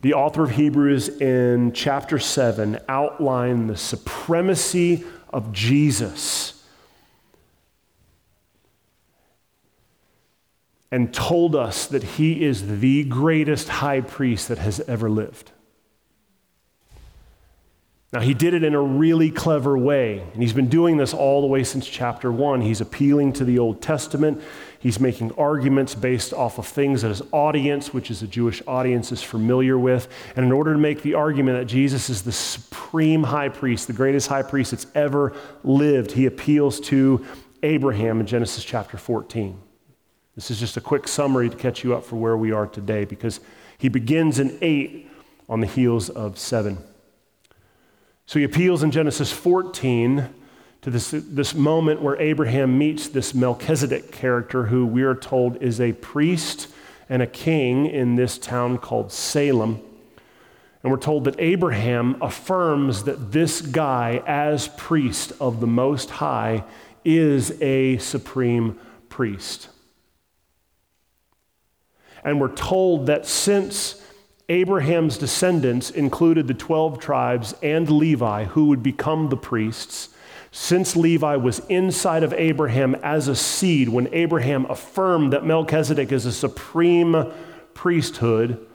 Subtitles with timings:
[0.00, 6.64] the author of Hebrews in chapter 7 outlined the supremacy of Jesus
[10.90, 15.50] and told us that he is the greatest high priest that has ever lived.
[18.10, 21.42] Now, he did it in a really clever way, and he's been doing this all
[21.42, 22.62] the way since chapter 1.
[22.62, 24.42] He's appealing to the Old Testament.
[24.80, 29.10] He's making arguments based off of things that his audience, which is a Jewish audience,
[29.10, 30.08] is familiar with.
[30.36, 33.92] And in order to make the argument that Jesus is the supreme high priest, the
[33.92, 37.24] greatest high priest that's ever lived, he appeals to
[37.64, 39.60] Abraham in Genesis chapter 14.
[40.36, 43.04] This is just a quick summary to catch you up for where we are today
[43.04, 43.40] because
[43.78, 45.10] he begins in 8
[45.48, 46.78] on the heels of 7.
[48.26, 50.32] So he appeals in Genesis 14
[50.82, 55.80] to this, this moment where Abraham meets this Melchizedek character, who we are told is
[55.80, 56.68] a priest
[57.08, 59.80] and a king in this town called Salem.
[60.82, 66.64] And we're told that Abraham affirms that this guy, as priest of the Most High,
[67.04, 69.68] is a supreme priest.
[72.22, 74.02] And we're told that since
[74.48, 80.10] Abraham's descendants included the 12 tribes and Levi, who would become the priests.
[80.50, 86.26] Since Levi was inside of Abraham as a seed, when Abraham affirmed that Melchizedek is
[86.26, 87.32] a supreme
[87.74, 88.66] priesthood,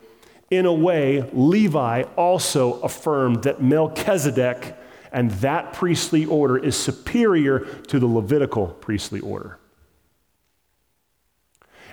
[0.50, 4.76] in a way, Levi also affirmed that Melchizedek
[5.10, 9.58] and that priestly order is superior to the Levitical priestly order.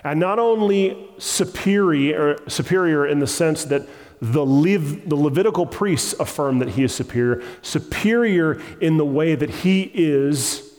[0.04, 3.88] And not only superior, superior in the sense that
[4.22, 9.50] the, Lev, the Levitical priests affirm that he is superior, superior in the way that
[9.50, 10.72] he is,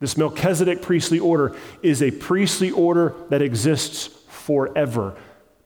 [0.00, 5.14] this Melchizedek priestly order is a priestly order that exists forever.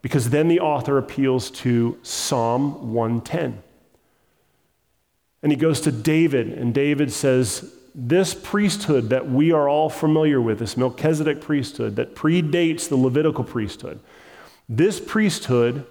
[0.01, 3.63] Because then the author appeals to Psalm 110.
[5.41, 10.41] And he goes to David, and David says, this priesthood that we are all familiar
[10.41, 14.01] with, this Melchizedek priesthood that predates the Levitical priesthood,
[14.67, 15.85] this priesthood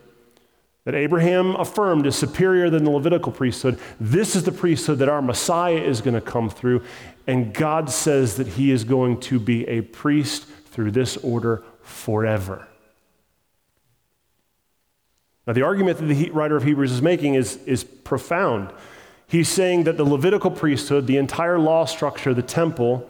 [0.88, 5.20] that Abraham affirmed is superior than the Levitical priesthood, this is the priesthood that our
[5.20, 6.82] Messiah is going to come through.
[7.26, 12.66] And God says that he is going to be a priest through this order forever.
[15.46, 18.72] Now, the argument that the writer of Hebrews is making is, is profound.
[19.26, 23.06] He's saying that the Levitical priesthood, the entire law structure, the temple,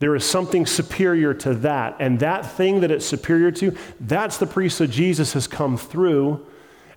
[0.00, 1.94] there is something superior to that.
[2.00, 6.44] And that thing that it's superior to, that's the priesthood Jesus has come through.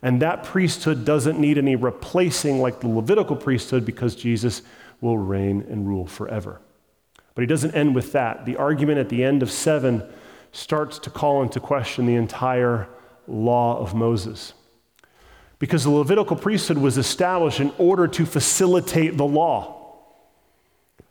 [0.05, 4.61] And that priesthood doesn't need any replacing like the Levitical priesthood because Jesus
[5.01, 6.61] will reign and rule forever.
[7.33, 8.45] But he doesn't end with that.
[8.45, 10.07] The argument at the end of 7
[10.51, 12.87] starts to call into question the entire
[13.27, 14.53] law of Moses
[15.57, 19.91] because the Levitical priesthood was established in order to facilitate the law.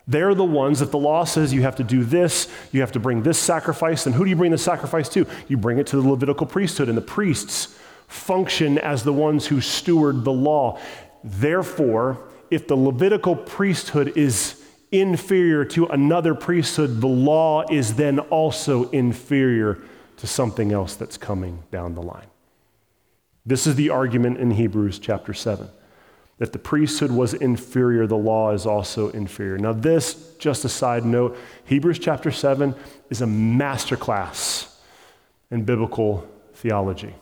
[0.07, 3.01] They're the ones that the law says you have to do this, you have to
[3.01, 4.07] bring this sacrifice.
[4.07, 5.27] And who do you bring the sacrifice to?
[5.49, 7.77] You bring it to the Levitical priesthood, and the priests
[8.09, 10.79] function as the ones who steward the law.
[11.23, 12.19] Therefore,
[12.51, 19.79] if the Levitical priesthood is inferior to another priesthood, the law is then also inferior
[20.17, 22.27] to something else that's coming down the line.
[23.45, 25.69] This is the argument in Hebrews chapter 7
[26.39, 29.57] that the priesthood was inferior, the law is also inferior.
[29.57, 32.75] Now, this, just a side note, Hebrews chapter 7
[33.09, 34.75] is a masterclass
[35.51, 37.15] in biblical theology.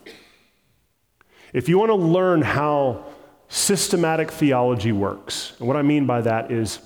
[1.53, 3.05] If you want to learn how
[3.47, 6.79] systematic theology works, and what I mean by that is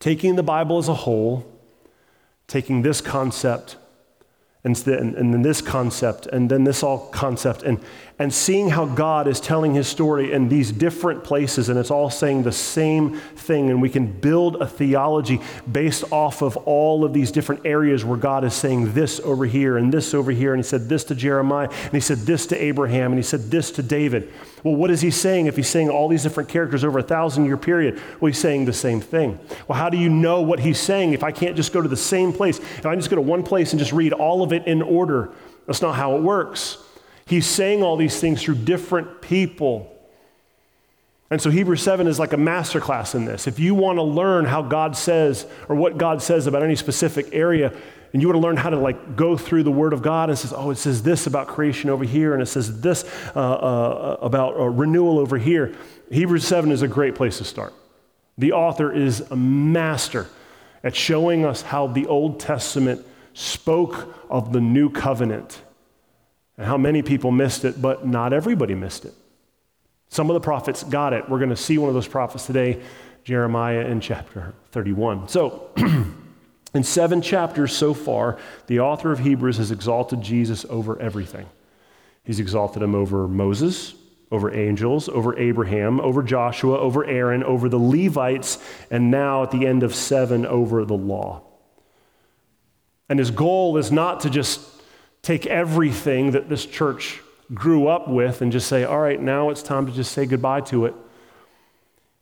[0.00, 1.46] taking the Bible as a whole,
[2.48, 3.76] taking this concept,
[4.62, 7.80] and then, and then this concept, and then this all concept, and,
[8.18, 12.10] and seeing how God is telling his story in these different places, and it's all
[12.10, 15.40] saying the same thing, and we can build a theology
[15.70, 19.78] based off of all of these different areas where God is saying this over here,
[19.78, 22.62] and this over here, and he said this to Jeremiah, and he said this to
[22.62, 24.30] Abraham, and he said this to David.
[24.62, 27.46] Well, what is he saying if he's saying all these different characters over a thousand
[27.46, 28.00] year period?
[28.20, 29.38] Well, he's saying the same thing.
[29.68, 31.96] Well, how do you know what he's saying if I can't just go to the
[31.96, 32.58] same place?
[32.58, 35.30] If I just go to one place and just read all of it in order?
[35.66, 36.78] That's not how it works.
[37.26, 39.96] He's saying all these things through different people.
[41.30, 43.46] And so Hebrews 7 is like a masterclass in this.
[43.46, 47.28] If you want to learn how God says or what God says about any specific
[47.32, 47.72] area,
[48.12, 50.38] and you want to learn how to like go through the Word of God and
[50.38, 53.04] says, oh, it says this about creation over here, and it says this
[53.36, 55.74] uh, uh, about uh, renewal over here.
[56.10, 57.72] Hebrews 7 is a great place to start.
[58.36, 60.26] The author is a master
[60.82, 65.62] at showing us how the Old Testament spoke of the new covenant
[66.56, 69.14] and how many people missed it, but not everybody missed it.
[70.08, 71.28] Some of the prophets got it.
[71.28, 72.82] We're going to see one of those prophets today,
[73.22, 75.28] Jeremiah in chapter 31.
[75.28, 75.70] So,
[76.74, 81.46] in seven chapters so far, the author of Hebrews has exalted Jesus over everything.
[82.24, 83.94] He's exalted him over Moses,
[84.30, 88.58] over angels, over Abraham, over Joshua, over Aaron, over the Levites,
[88.90, 91.42] and now at the end of seven, over the law.
[93.08, 94.60] And his goal is not to just
[95.22, 97.20] take everything that this church
[97.52, 100.60] grew up with and just say, all right, now it's time to just say goodbye
[100.60, 100.94] to it.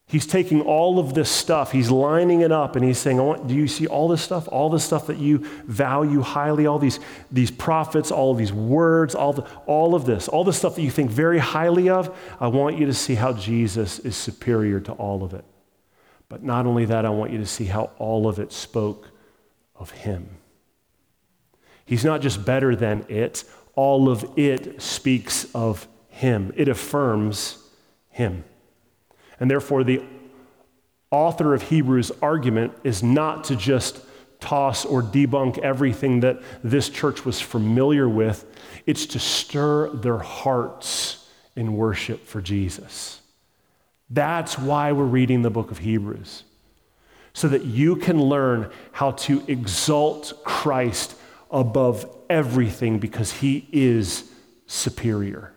[0.09, 3.55] He's taking all of this stuff, he's lining it up, and he's saying, want, Do
[3.55, 4.49] you see all this stuff?
[4.51, 6.99] All the stuff that you value highly, all these,
[7.31, 10.91] these prophets, all these words, all, the, all of this, all the stuff that you
[10.91, 15.23] think very highly of, I want you to see how Jesus is superior to all
[15.23, 15.45] of it.
[16.31, 19.11] But not only that, I want you to see how all of it spoke
[19.77, 20.39] of him.
[21.85, 23.45] He's not just better than it,
[23.75, 27.63] all of it speaks of him, it affirms
[28.09, 28.45] him.
[29.41, 30.03] And therefore, the
[31.11, 34.01] author of Hebrews' argument is not to just
[34.41, 38.45] toss or debunk everything that this church was familiar with,
[38.87, 43.21] it's to stir their hearts in worship for Jesus.
[44.11, 46.45] That's why we're reading the book of Hebrews,
[47.33, 51.15] so that you can learn how to exalt Christ
[51.51, 54.31] above everything because he is
[54.67, 55.53] superior.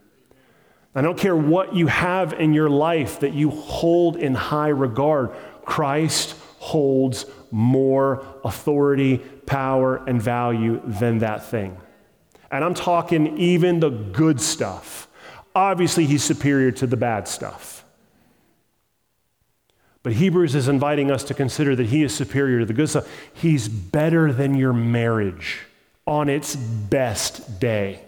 [0.94, 5.32] I don't care what you have in your life that you hold in high regard,
[5.64, 11.78] Christ holds more authority, power, and value than that thing.
[12.52, 15.08] And I'm talking even the good stuff.
[15.56, 17.86] Obviously, he's superior to the bad stuff.
[20.04, 23.08] But Hebrews is inviting us to consider that he is superior to the good stuff.
[23.34, 25.60] He's better than your marriage
[26.08, 28.04] on its best day.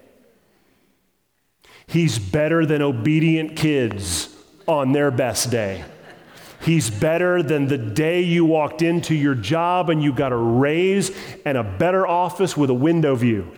[1.87, 4.35] He's better than obedient kids
[4.67, 5.83] on their best day.
[6.61, 11.11] He's better than the day you walked into your job and you got a raise
[11.43, 13.51] and a better office with a window view.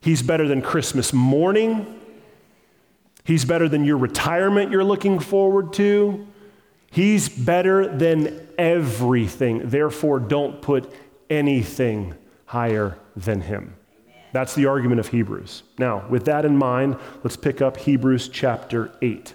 [0.00, 2.00] He's better than Christmas morning.
[3.24, 6.26] He's better than your retirement you're looking forward to.
[6.90, 9.68] He's better than everything.
[9.68, 10.90] Therefore, don't put
[11.28, 12.14] anything
[12.46, 13.74] higher than him.
[14.36, 15.62] That's the argument of Hebrews.
[15.78, 19.32] Now, with that in mind, let's pick up Hebrews chapter 8.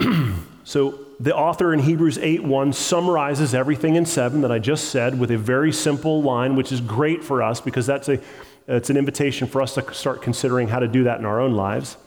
[0.64, 5.20] so, the author in Hebrews 8 1 summarizes everything in 7 that I just said
[5.20, 8.18] with a very simple line, which is great for us because that's a,
[8.66, 11.52] it's an invitation for us to start considering how to do that in our own
[11.52, 11.98] lives.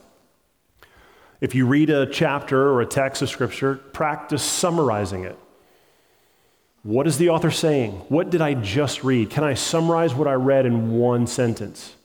[1.41, 5.37] If you read a chapter or a text of Scripture, practice summarizing it.
[6.83, 7.91] What is the author saying?
[8.09, 9.29] What did I just read?
[9.29, 11.95] Can I summarize what I read in one sentence?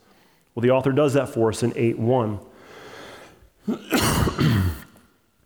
[0.55, 2.39] Well, the author does that for us in 8 1.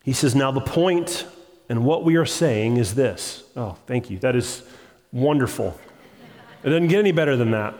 [0.02, 1.26] he says, Now the point
[1.68, 3.44] and what we are saying is this.
[3.54, 4.18] Oh, thank you.
[4.18, 4.62] That is
[5.12, 5.78] wonderful.
[6.62, 7.74] It doesn't get any better than that.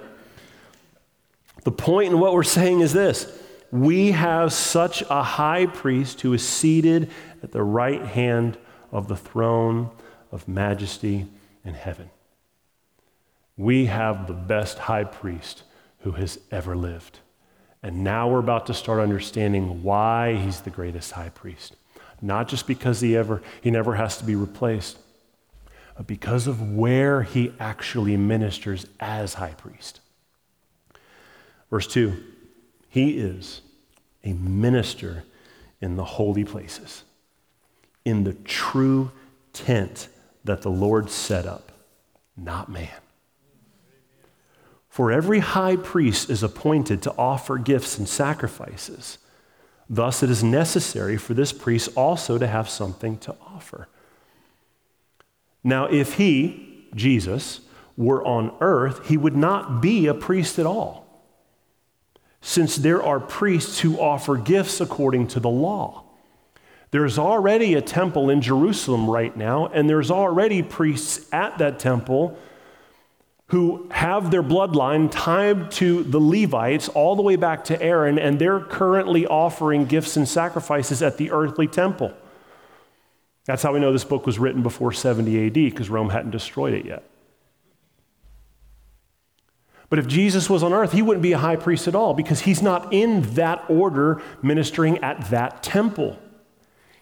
[1.64, 1.72] The
[2.06, 3.40] and what we're saying is this
[3.70, 7.10] we have such a high priest who is seated
[7.42, 8.56] at the right hand
[8.92, 9.90] of the throne
[10.32, 11.26] of majesty
[11.64, 12.10] in heaven.
[13.56, 15.62] We have the best high priest
[16.00, 17.18] who has ever lived.
[17.82, 21.76] And now we're about to start understanding why he's the greatest high priest.
[22.20, 24.98] Not just because he ever he never has to be replaced,
[25.96, 30.00] but because of where he actually ministers as high priest.
[31.70, 32.16] Verse 2
[32.88, 33.60] he is
[34.24, 35.24] a minister
[35.80, 37.04] in the holy places,
[38.04, 39.12] in the true
[39.52, 40.08] tent
[40.44, 41.72] that the Lord set up,
[42.36, 42.88] not man.
[44.88, 49.18] For every high priest is appointed to offer gifts and sacrifices.
[49.88, 53.88] Thus, it is necessary for this priest also to have something to offer.
[55.62, 57.60] Now, if he, Jesus,
[57.96, 61.08] were on earth, he would not be a priest at all
[62.40, 66.04] since there are priests who offer gifts according to the law.
[66.90, 72.38] There's already a temple in Jerusalem right now, and there's already priests at that temple
[73.48, 78.38] who have their bloodline tied to the Levites all the way back to Aaron, and
[78.38, 82.12] they're currently offering gifts and sacrifices at the earthly temple.
[83.46, 86.74] That's how we know this book was written before 70 AD, because Rome hadn't destroyed
[86.74, 87.02] it yet.
[89.90, 92.40] But if Jesus was on earth, he wouldn't be a high priest at all because
[92.40, 96.18] he's not in that order ministering at that temple.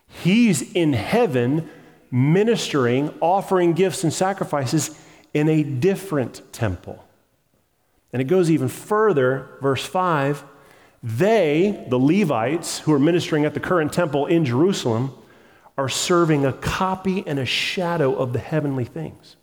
[0.08, 1.68] He's in heaven
[2.10, 4.98] ministering, offering gifts and sacrifices
[5.34, 7.04] in a different temple.
[8.12, 10.44] And it goes even further, verse 5
[11.02, 15.12] they, the Levites, who are ministering at the current temple in Jerusalem,
[15.78, 19.36] are serving a copy and a shadow of the heavenly things.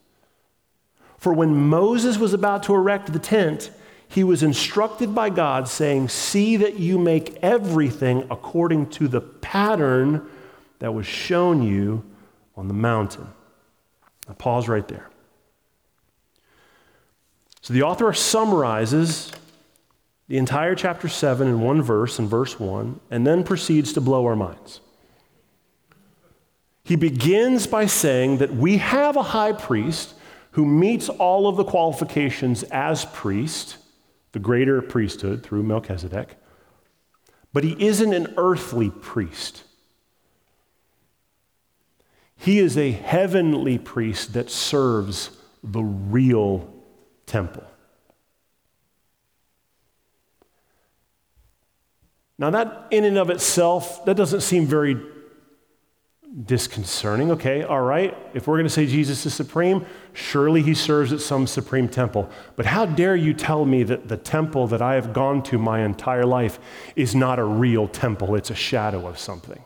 [1.17, 3.71] For when Moses was about to erect the tent,
[4.09, 10.27] he was instructed by God, saying, See that you make everything according to the pattern
[10.83, 12.03] that was shown you
[12.57, 13.25] on the mountain.
[14.27, 15.09] Now, pause right there.
[17.61, 19.31] So the author summarizes
[20.27, 24.25] the entire chapter 7 in one verse, in verse 1, and then proceeds to blow
[24.25, 24.81] our minds.
[26.83, 30.15] He begins by saying that we have a high priest
[30.51, 33.77] who meets all of the qualifications as priest,
[34.33, 36.35] the greater priesthood through Melchizedek,
[37.53, 39.63] but he isn't an earthly priest.
[42.37, 45.29] He is a heavenly priest that serves
[45.63, 46.73] the real
[47.25, 47.63] temple.
[52.37, 54.97] Now, that in and of itself, that doesn't seem very
[56.45, 57.31] disconcerting.
[57.31, 58.17] Okay, all right.
[58.33, 62.29] If we're going to say Jesus is supreme, surely he serves at some supreme temple.
[62.55, 65.85] But how dare you tell me that the temple that I have gone to my
[65.85, 66.59] entire life
[66.95, 69.63] is not a real temple, it's a shadow of something?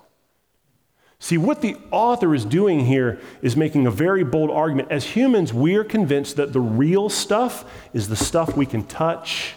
[1.19, 4.91] See, what the author is doing here is making a very bold argument.
[4.91, 9.55] As humans, we are convinced that the real stuff is the stuff we can touch,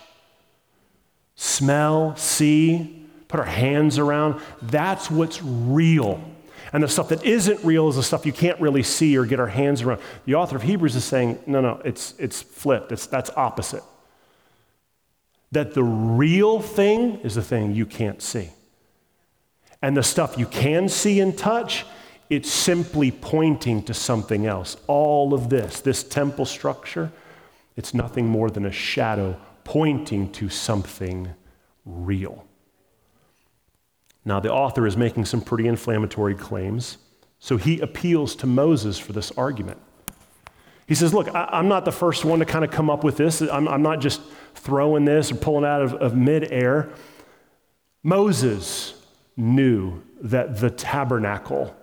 [1.35, 4.41] smell, see, put our hands around.
[4.63, 6.23] That's what's real.
[6.73, 9.39] And the stuff that isn't real is the stuff you can't really see or get
[9.39, 10.01] our hands around.
[10.25, 12.91] The author of Hebrews is saying, no, no, it's, it's flipped.
[12.93, 13.83] It's, that's opposite.
[15.53, 18.51] That the real thing is the thing you can't see.
[19.83, 21.87] And the stuff you can see and touch,
[22.29, 24.77] it's simply pointing to something else.
[24.87, 27.11] All of this, this temple structure,
[27.77, 31.31] it's nothing more than a shadow pointing to something
[31.85, 32.45] real.
[34.25, 36.99] Now, the author is making some pretty inflammatory claims,
[37.39, 39.79] so he appeals to Moses for this argument.
[40.87, 43.17] He says, Look, I, am not the first one to kind of come up with
[43.17, 43.41] this.
[43.41, 44.21] I'm, I'm not just
[44.55, 46.91] throwing this or pulling out of, of midair.
[48.03, 49.00] Moses
[49.41, 51.75] knew that the tabernacle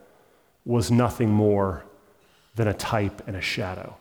[0.66, 1.84] was nothing more
[2.56, 3.98] than a type and a shadow.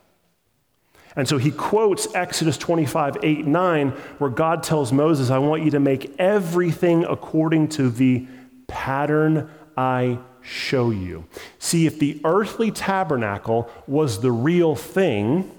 [1.14, 5.70] And so he quotes Exodus 25, 8, 9, where God tells Moses, I want you
[5.70, 8.26] to make everything according to the
[8.66, 11.24] pattern I show you.
[11.58, 15.50] See, if the earthly tabernacle was the real thing,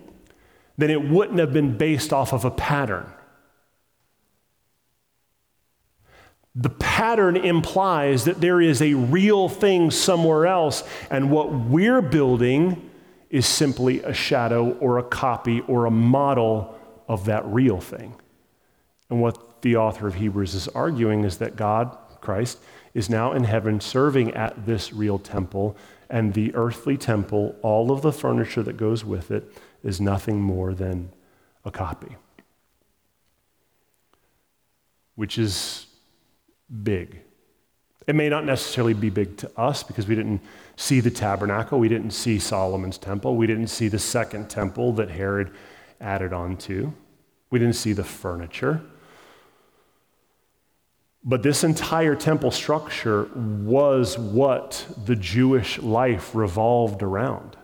[0.77, 3.11] then it wouldn't have been based off of a pattern.
[6.59, 12.89] The pattern implies that there is a real thing somewhere else, and what we're building
[13.29, 16.75] is simply a shadow or a copy or a model
[17.07, 18.15] of that real thing.
[19.09, 22.57] And what the author of Hebrews is arguing is that God, Christ,
[22.95, 25.77] is now in heaven serving at this real temple,
[26.09, 29.51] and the earthly temple, all of the furniture that goes with it,
[29.83, 31.11] is nothing more than
[31.63, 32.15] a copy.
[35.15, 35.86] Which is
[36.83, 37.21] big.
[38.07, 40.41] It may not necessarily be big to us because we didn't
[40.77, 45.09] see the tabernacle, we didn't see Solomon's temple, we didn't see the second temple that
[45.09, 45.51] Herod
[45.99, 46.93] added on to,
[47.49, 48.81] we didn't see the furniture.
[51.23, 57.57] But this entire temple structure was what the Jewish life revolved around.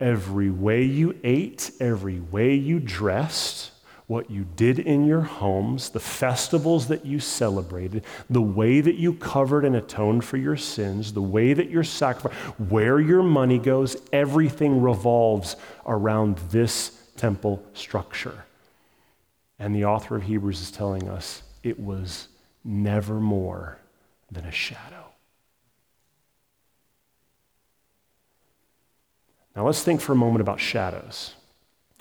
[0.00, 3.71] Every way you ate, every way you dressed,
[4.12, 9.14] what you did in your homes, the festivals that you celebrated, the way that you
[9.14, 12.36] covered and atoned for your sins, the way that your sacrifice,
[12.68, 18.44] where your money goes, everything revolves around this temple structure.
[19.58, 22.28] And the author of Hebrews is telling us it was
[22.62, 23.78] never more
[24.30, 25.06] than a shadow.
[29.56, 31.32] Now let's think for a moment about shadows.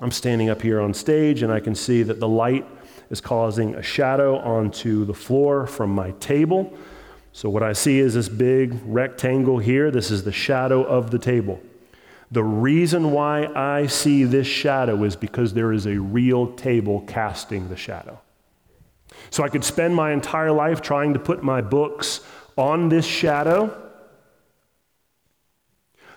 [0.01, 2.67] I'm standing up here on stage and I can see that the light
[3.11, 6.73] is causing a shadow onto the floor from my table.
[7.33, 9.91] So, what I see is this big rectangle here.
[9.91, 11.61] This is the shadow of the table.
[12.31, 17.69] The reason why I see this shadow is because there is a real table casting
[17.69, 18.19] the shadow.
[19.29, 22.21] So I could spend my entire life trying to put my books
[22.57, 23.90] on this shadow,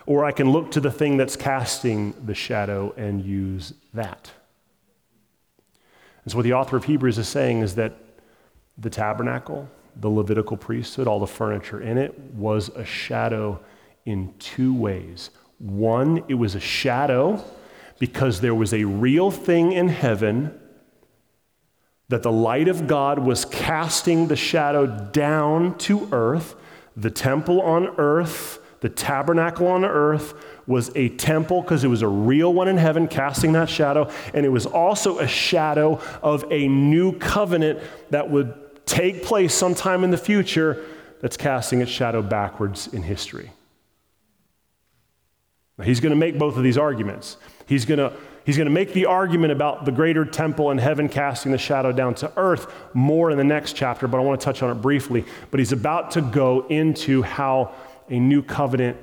[0.06, 4.30] or I can look to the thing that's casting the shadow and use that.
[6.24, 7.94] And so, what the author of Hebrews is saying is that
[8.78, 13.60] the tabernacle, the Levitical priesthood, all the furniture in it, was a shadow
[14.04, 15.30] in two ways.
[15.58, 17.42] One, it was a shadow
[17.98, 20.58] because there was a real thing in heaven
[22.08, 26.54] that the light of God was casting the shadow down to earth.
[26.96, 30.34] The temple on earth, the tabernacle on earth,
[30.66, 34.10] was a temple because it was a real one in heaven casting that shadow.
[34.34, 38.52] And it was also a shadow of a new covenant that would
[38.84, 40.84] take place sometime in the future
[41.22, 43.52] that's casting its shadow backwards in history.
[45.78, 47.38] Now, he's going to make both of these arguments.
[47.66, 48.12] He's going to
[48.44, 51.92] He's going to make the argument about the greater temple in heaven casting the shadow
[51.92, 54.82] down to earth more in the next chapter, but I want to touch on it
[54.82, 55.24] briefly.
[55.50, 57.74] But he's about to go into how
[58.08, 58.96] a new covenant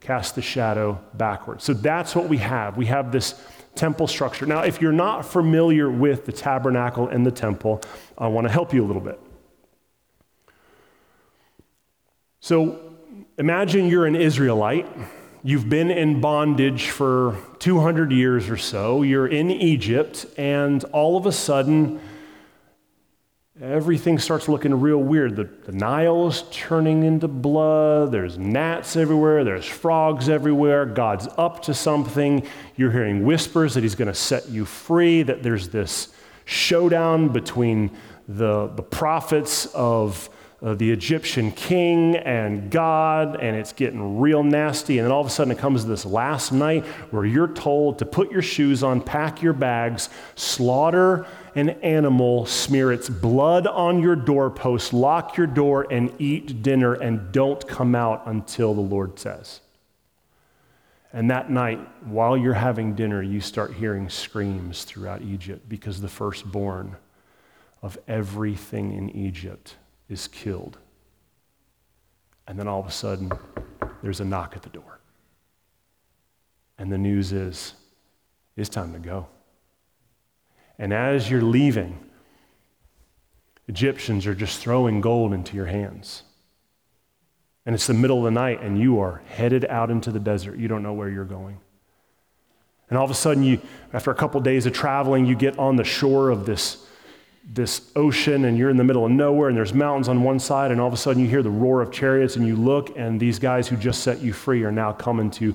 [0.00, 1.64] casts the shadow backwards.
[1.64, 2.76] So that's what we have.
[2.76, 3.34] We have this
[3.74, 4.46] temple structure.
[4.46, 7.80] Now, if you're not familiar with the tabernacle and the temple,
[8.16, 9.20] I want to help you a little bit.
[12.40, 12.80] So
[13.38, 14.86] imagine you're an Israelite.
[15.42, 19.02] You've been in bondage for 200 years or so.
[19.02, 22.00] You're in Egypt, and all of a sudden,
[23.60, 25.36] everything starts looking real weird.
[25.36, 28.12] The, the Nile is turning into blood.
[28.12, 29.44] There's gnats everywhere.
[29.44, 30.86] There's frogs everywhere.
[30.86, 32.46] God's up to something.
[32.76, 36.08] You're hearing whispers that He's going to set you free, that there's this
[36.44, 37.90] showdown between
[38.28, 44.98] the, the prophets of uh, the Egyptian king and God, and it's getting real nasty.
[44.98, 48.00] And then all of a sudden, it comes to this last night where you're told
[48.00, 54.00] to put your shoes on, pack your bags, slaughter an animal, smear its blood on
[54.02, 59.18] your doorpost, lock your door, and eat dinner, and don't come out until the Lord
[59.18, 59.60] says.
[61.12, 66.08] And that night, while you're having dinner, you start hearing screams throughout Egypt because the
[66.08, 66.96] firstborn
[67.80, 69.76] of everything in Egypt
[70.08, 70.78] is killed.
[72.46, 73.30] And then all of a sudden,
[74.02, 75.00] there's a knock at the door.
[76.78, 77.74] And the news is,
[78.56, 79.26] it's time to go.
[80.78, 81.98] And as you're leaving,
[83.66, 86.22] Egyptians are just throwing gold into your hands.
[87.66, 90.58] And it's the middle of the night, and you are headed out into the desert.
[90.58, 91.58] You don't know where you're going.
[92.88, 93.60] And all of a sudden, you,
[93.92, 96.86] after a couple of days of traveling, you get on the shore of this
[97.50, 100.70] this ocean and you're in the middle of nowhere and there's mountains on one side
[100.70, 103.18] and all of a sudden you hear the roar of chariots and you look and
[103.18, 105.54] these guys who just set you free are now coming to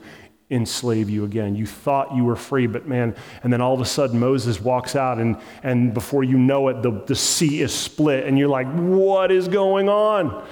[0.49, 1.55] enslave you again.
[1.55, 4.95] You thought you were free, but man, and then all of a sudden Moses walks
[4.95, 8.67] out and, and before you know it, the, the sea is split and you're like,
[8.73, 10.45] what is going on?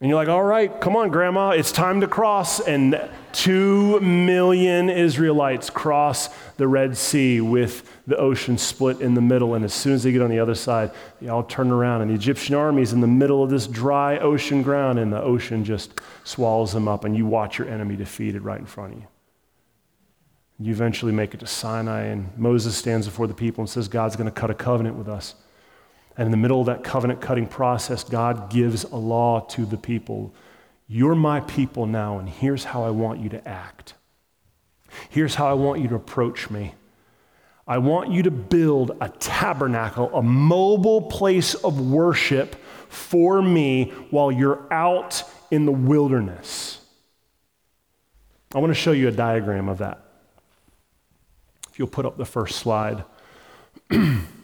[0.00, 2.58] And you're like, all right, come on, Grandma, it's time to cross.
[2.58, 9.54] And two million Israelites cross the Red Sea with the ocean split in the middle.
[9.54, 12.00] And as soon as they get on the other side, they all turn around.
[12.00, 15.20] And the Egyptian army is in the middle of this dry ocean ground, and the
[15.20, 17.04] ocean just swallows them up.
[17.04, 19.06] And you watch your enemy defeated right in front of you.
[20.60, 24.16] You eventually make it to Sinai, and Moses stands before the people and says, God's
[24.16, 25.34] going to cut a covenant with us.
[26.16, 29.76] And in the middle of that covenant cutting process, God gives a law to the
[29.76, 30.34] people.
[30.88, 33.94] You're my people now, and here's how I want you to act.
[35.08, 36.74] Here's how I want you to approach me.
[37.66, 42.56] I want you to build a tabernacle, a mobile place of worship
[42.88, 46.80] for me while you're out in the wilderness.
[48.52, 50.02] I want to show you a diagram of that.
[51.70, 53.04] If you'll put up the first slide.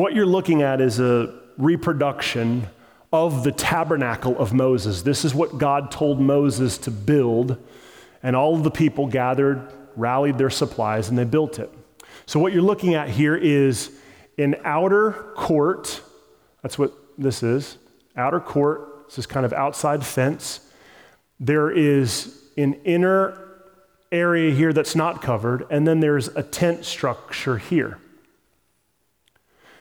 [0.00, 2.66] What you're looking at is a reproduction
[3.12, 5.02] of the tabernacle of Moses.
[5.02, 7.58] This is what God told Moses to build,
[8.22, 11.70] and all of the people gathered, rallied their supplies, and they built it.
[12.24, 13.90] So, what you're looking at here is
[14.38, 16.00] an outer court.
[16.62, 17.76] That's what this is
[18.16, 19.04] outer court.
[19.08, 20.60] This is kind of outside fence.
[21.38, 23.38] There is an inner
[24.10, 27.98] area here that's not covered, and then there's a tent structure here.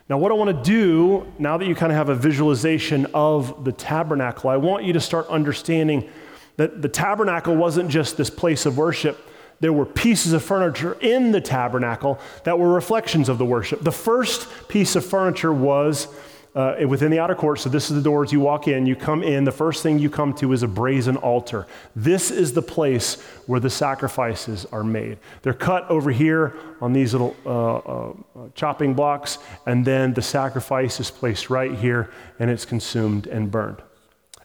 [0.10, 3.64] Now, what I want to do, now that you kind of have a visualization of
[3.64, 6.10] the tabernacle, I want you to start understanding
[6.58, 9.24] that the tabernacle wasn't just this place of worship.
[9.60, 13.84] There were pieces of furniture in the tabernacle that were reflections of the worship.
[13.84, 16.08] The first piece of furniture was
[16.56, 17.60] uh, within the outer court.
[17.60, 18.86] So, this is the doors you walk in.
[18.86, 19.44] You come in.
[19.44, 21.68] The first thing you come to is a brazen altar.
[21.96, 25.18] This is the place where the sacrifices are made.
[25.42, 28.14] They're cut over here on these little uh, uh,
[28.56, 33.82] chopping blocks, and then the sacrifice is placed right here, and it's consumed and burned.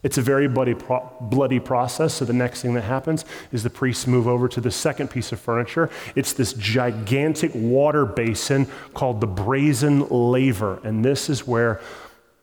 [0.05, 2.14] It's a very bloody, pro- bloody process.
[2.14, 5.33] So the next thing that happens is the priests move over to the second piece
[5.33, 5.90] of furniture.
[6.14, 11.81] It's this gigantic water basin called the brazen laver, and this is where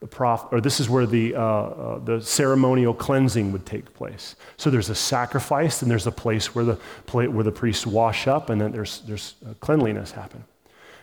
[0.01, 4.35] the prof, or this is where the, uh, uh, the ceremonial cleansing would take place.
[4.57, 6.73] So there's a sacrifice, and there's a place where the,
[7.11, 10.43] where the priests wash up, and then there's, there's cleanliness happen.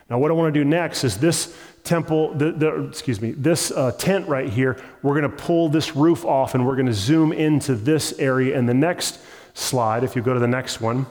[0.09, 1.55] Now, what I want to do next is this
[1.89, 5.95] temple, the, the, excuse me, this uh, tent right here, we're going to pull this
[5.95, 9.19] roof off and we're going to zoom into this area in the next
[9.55, 10.03] slide.
[10.03, 11.07] If you go to the next one.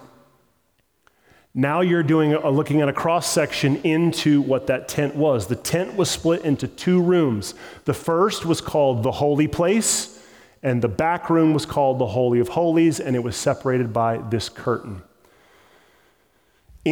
[1.53, 5.49] Now you're doing a, looking at a cross section into what that tent was.
[5.49, 7.55] The tent was split into two rooms.
[7.85, 10.25] The first was called the holy place,
[10.63, 14.19] and the back room was called the Holy of Holies, and it was separated by
[14.19, 15.03] this curtain.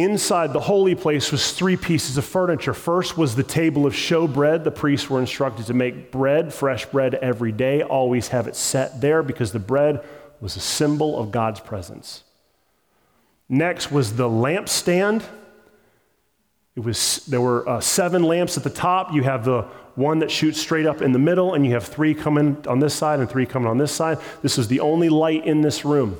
[0.03, 2.75] Inside the holy place was three pieces of furniture.
[2.75, 4.63] First was the table of showbread.
[4.63, 9.01] The priests were instructed to make bread, fresh bread every day, always have it set
[9.01, 10.05] there because the bread
[10.39, 12.23] was a symbol of God's presence.
[13.49, 15.23] Next was the lampstand.
[16.75, 19.11] It was, there were uh, seven lamps at the top.
[19.13, 19.63] You have the
[19.95, 22.93] one that shoots straight up in the middle, and you have three coming on this
[22.93, 24.19] side and three coming on this side.
[24.43, 26.19] This is the only light in this room.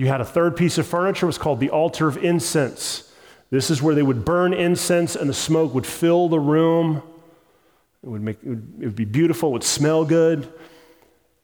[0.00, 3.12] You had a third piece of furniture, it was called the altar of incense.
[3.50, 7.02] This is where they would burn incense and the smoke would fill the room.
[8.02, 10.50] It would, make, it would, it would be beautiful, it would smell good.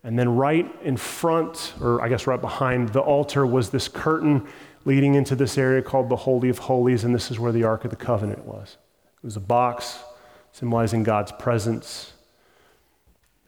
[0.02, 4.46] And then, right in front, or I guess right behind the altar, was this curtain
[4.86, 7.84] leading into this area called the Holy of Holies, and this is where the Ark
[7.84, 8.78] of the Covenant was.
[9.18, 9.98] It was a box
[10.52, 12.14] symbolizing God's presence.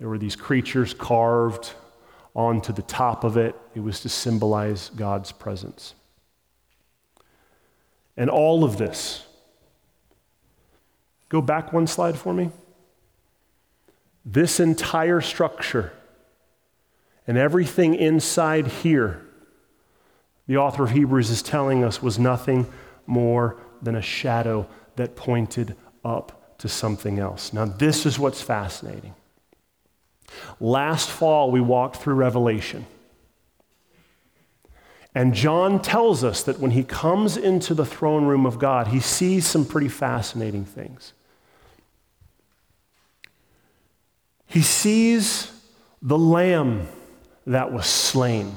[0.00, 1.72] There were these creatures carved
[2.38, 3.56] onto the top of it.
[3.74, 5.94] It was to symbolize God's presence.
[8.16, 9.26] And all of this,
[11.28, 12.50] go back one slide for me.
[14.24, 15.92] This entire structure
[17.26, 19.26] and everything inside here,
[20.46, 22.66] the author of Hebrews is telling us, was nothing
[23.04, 25.74] more than a shadow that pointed
[26.04, 27.52] up to something else.
[27.52, 29.14] Now, this is what's fascinating.
[30.60, 32.86] Last fall, we walked through Revelation.
[35.14, 39.00] And John tells us that when he comes into the throne room of God, he
[39.00, 41.12] sees some pretty fascinating things.
[44.46, 45.52] He sees
[46.00, 46.86] the lamb
[47.46, 48.54] that was slain.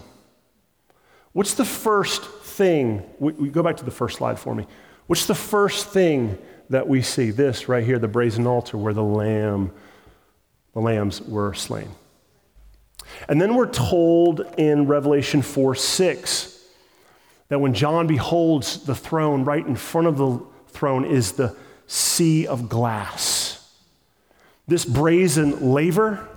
[1.33, 3.03] What's the first thing?
[3.19, 4.67] We, we, go back to the first slide for me.
[5.07, 6.37] What's the first thing
[6.69, 7.31] that we see?
[7.31, 9.71] This right here, the brazen altar where the lamb
[10.73, 11.89] the lambs were slain.
[13.27, 16.65] And then we're told in Revelation 4 6
[17.49, 21.55] that when John beholds the throne, right in front of the throne is the
[21.87, 23.57] sea of glass.
[24.67, 26.27] This brazen laver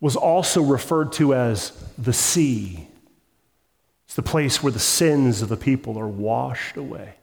[0.00, 2.86] was also referred to as the sea.
[4.06, 7.14] It's the place where the sins of the people are washed away.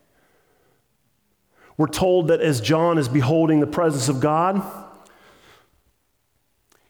[1.78, 4.62] We're told that as John is beholding the presence of God,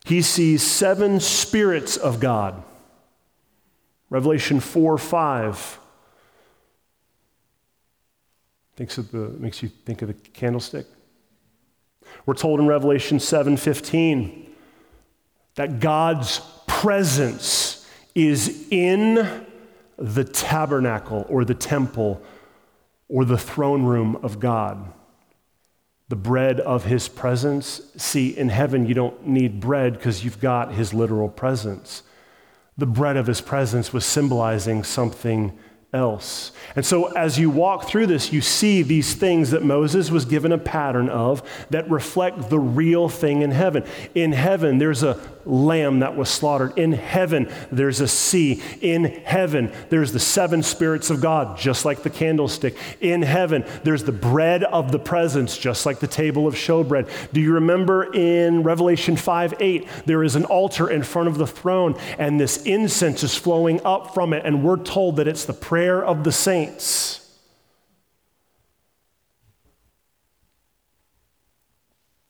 [0.04, 2.62] he sees seven spirits of God.
[4.10, 5.78] Revelation 4 5.
[8.76, 10.86] Thinks of the, makes you think of the candlestick.
[12.26, 14.46] We're told in Revelation 7:15
[15.54, 19.46] that God's presence is in
[19.96, 22.20] the tabernacle or the temple
[23.08, 24.92] or the throne room of God
[26.08, 27.80] the bread of his presence.
[27.96, 32.02] See, in heaven, you don't need bread because you've got his literal presence.
[32.76, 35.58] The bread of his presence was symbolizing something
[35.94, 36.52] else.
[36.76, 40.50] And so, as you walk through this, you see these things that Moses was given
[40.50, 43.84] a pattern of that reflect the real thing in heaven.
[44.14, 46.76] In heaven, there's a lamb that was slaughtered.
[46.78, 48.62] In heaven, there's a sea.
[48.80, 52.76] In heaven, there's the seven spirits of God, just like the candlestick.
[53.00, 57.08] In heaven, there's the bread of the presence, just like the table of showbread.
[57.32, 61.46] Do you remember in Revelation 5 8, there is an altar in front of the
[61.46, 65.52] throne, and this incense is flowing up from it, and we're told that it's the
[65.52, 67.20] prayer of the saints.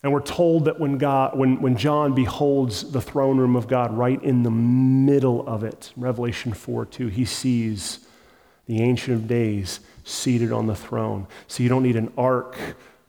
[0.03, 3.97] And we're told that when, God, when, when John beholds the throne room of God
[3.97, 8.07] right in the middle of it, Revelation 4 2, he sees
[8.67, 11.27] the Ancient of Days seated on the throne.
[11.49, 12.59] So you don't need an ark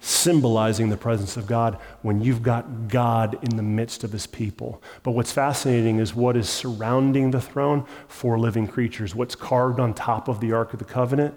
[0.05, 4.79] symbolizing the presence of God when you've got God in the midst of his people.
[5.01, 9.15] But what's fascinating is what is surrounding the throne four living creatures.
[9.15, 11.33] What's carved on top of the Ark of the Covenant?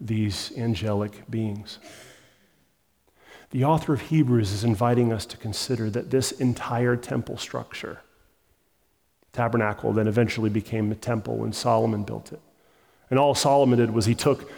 [0.00, 1.78] These angelic beings.
[3.50, 8.00] The author of Hebrews is inviting us to consider that this entire temple structure,
[9.32, 12.40] tabernacle, then eventually became the temple when Solomon built it.
[13.10, 14.50] And all Solomon did was he took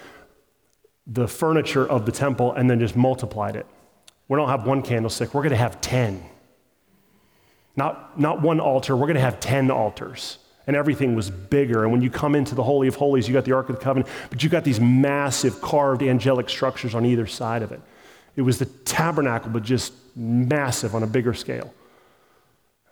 [1.09, 3.67] the furniture of the temple and then just multiplied it.
[4.29, 6.23] We don't have one candlestick, we're going to have 10.
[7.77, 10.39] Not, not one altar, we're going to have 10 altars.
[10.67, 11.83] And everything was bigger.
[11.83, 13.83] And when you come into the Holy of Holies, you got the Ark of the
[13.83, 17.81] Covenant, but you got these massive carved angelic structures on either side of it.
[18.37, 21.73] It was the tabernacle, but just massive on a bigger scale.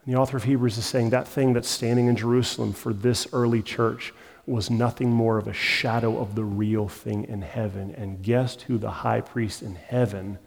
[0.05, 3.27] And the author of Hebrews is saying that thing that's standing in Jerusalem for this
[3.33, 4.15] early church
[4.47, 7.95] was nothing more of a shadow of the real thing in heaven.
[7.97, 10.39] And guess who the high priest in heaven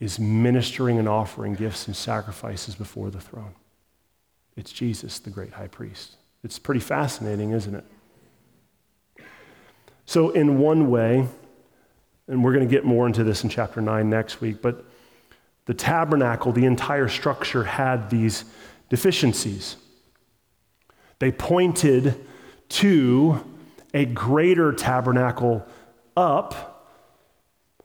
[0.00, 3.54] is ministering and offering gifts and sacrifices before the throne?
[4.56, 6.16] It's Jesus, the great high priest.
[6.42, 7.84] It's pretty fascinating, isn't it?
[10.04, 11.26] So, in one way,
[12.28, 14.84] and we're going to get more into this in chapter 9 next week, but
[15.66, 18.44] the tabernacle, the entire structure, had these
[18.88, 19.76] deficiencies.
[21.18, 22.25] They pointed
[22.68, 23.44] to
[23.94, 25.66] a greater tabernacle
[26.16, 26.92] up,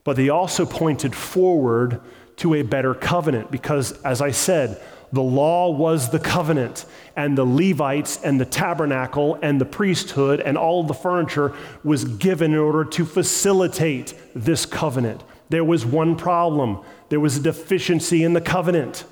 [0.04, 2.02] but they also pointed forward
[2.38, 4.82] to a better covenant because, as I said,
[5.14, 10.58] the law was the covenant, and the Levites and the tabernacle and the priesthood and
[10.58, 15.24] all the furniture was given in order to facilitate this covenant.
[15.50, 19.04] There was one problem there was a deficiency in the covenant.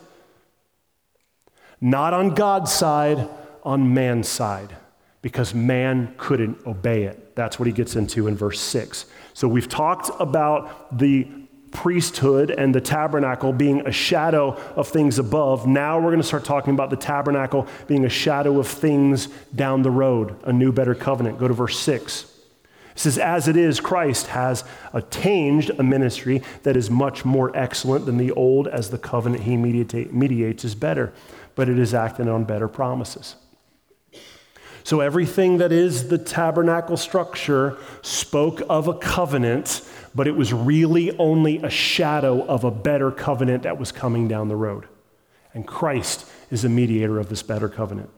[1.82, 3.28] Not on God's side,
[3.62, 4.74] on man's side
[5.22, 7.36] because man couldn't obey it.
[7.36, 9.06] That's what he gets into in verse 6.
[9.34, 11.28] So we've talked about the
[11.72, 15.68] priesthood and the tabernacle being a shadow of things above.
[15.68, 19.84] Now we're going to start talking about the tabernacle being a shadow of things down
[19.84, 21.38] the road, a new, better covenant.
[21.38, 22.24] Go to verse 6.
[22.24, 28.06] It says, As it is, Christ has attained a ministry that is much more excellent
[28.06, 31.14] than the old, as the covenant he mediates is better,
[31.56, 33.36] but it is acting on better promises.
[34.90, 41.16] So everything that is the tabernacle structure spoke of a covenant, but it was really
[41.20, 44.88] only a shadow of a better covenant that was coming down the road.
[45.54, 48.10] And Christ is a mediator of this better covenant.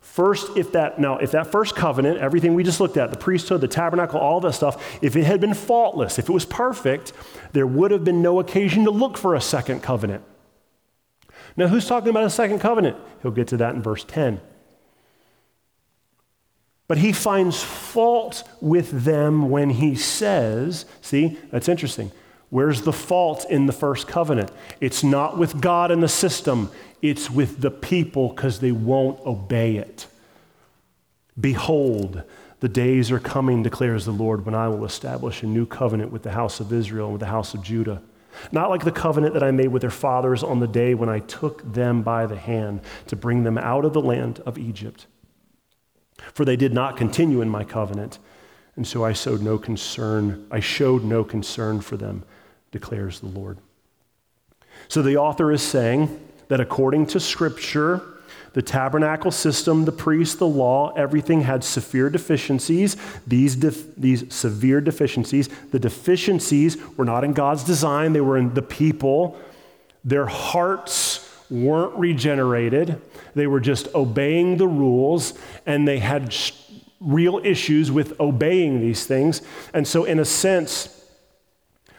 [0.00, 3.60] First, if that now, if that first covenant, everything we just looked at, the priesthood,
[3.60, 7.12] the tabernacle, all that stuff, if it had been faultless, if it was perfect,
[7.50, 10.22] there would have been no occasion to look for a second covenant.
[11.56, 12.96] Now, who's talking about a second covenant?
[13.22, 14.40] He'll get to that in verse 10.
[16.92, 22.12] But he finds fault with them when he says, see, that's interesting.
[22.50, 24.50] Where's the fault in the first covenant?
[24.78, 29.76] It's not with God and the system, it's with the people because they won't obey
[29.76, 30.06] it.
[31.40, 32.24] Behold,
[32.60, 36.24] the days are coming, declares the Lord, when I will establish a new covenant with
[36.24, 38.02] the house of Israel and with the house of Judah.
[38.52, 41.20] Not like the covenant that I made with their fathers on the day when I
[41.20, 45.06] took them by the hand to bring them out of the land of Egypt
[46.34, 48.18] for they did not continue in my covenant,
[48.76, 50.46] and so I showed no concern.
[50.50, 52.24] I showed no concern for them,
[52.70, 53.58] declares the Lord.
[54.88, 58.02] So the author is saying that according to Scripture,
[58.52, 62.96] the tabernacle system, the priest, the law, everything had severe deficiencies.
[63.26, 68.52] These, def- these severe deficiencies, the deficiencies were not in God's design, they were in
[68.54, 69.38] the people.
[70.04, 71.21] Their hearts
[71.52, 73.00] weren't regenerated.
[73.34, 75.34] They were just obeying the rules,
[75.66, 76.34] and they had
[77.00, 79.42] real issues with obeying these things.
[79.74, 80.98] And so, in a sense,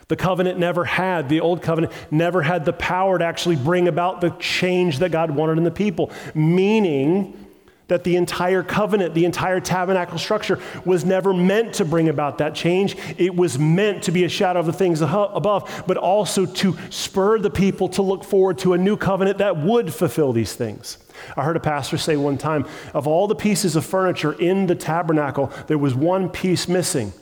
[0.07, 4.21] the covenant never had, the old covenant never had the power to actually bring about
[4.21, 7.42] the change that God wanted in the people, meaning
[7.87, 12.55] that the entire covenant, the entire tabernacle structure was never meant to bring about that
[12.55, 12.95] change.
[13.17, 17.39] It was meant to be a shadow of the things above, but also to spur
[17.39, 20.97] the people to look forward to a new covenant that would fulfill these things.
[21.37, 24.75] I heard a pastor say one time of all the pieces of furniture in the
[24.75, 27.13] tabernacle, there was one piece missing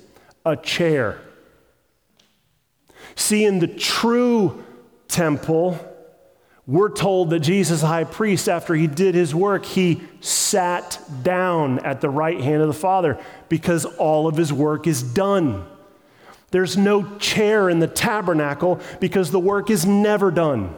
[0.45, 1.19] a chair.
[3.15, 4.63] See, in the true
[5.07, 5.79] temple,
[6.71, 11.79] we're told that Jesus, the high priest, after he did his work, he sat down
[11.79, 15.65] at the right hand of the Father because all of his work is done.
[16.51, 20.73] There's no chair in the tabernacle because the work is never done.